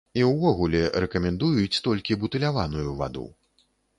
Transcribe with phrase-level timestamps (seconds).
[0.19, 3.29] І ўвогуле рэкамендуюць толькі бутыляваную ваду.